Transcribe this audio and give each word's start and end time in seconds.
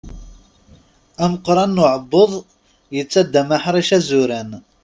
Ameqqran 1.23 1.71
n 1.75 1.81
uɛebbuḍ, 1.83 2.31
yettaddam 2.95 3.49
aḥric 3.57 3.89
azuran. 3.97 4.49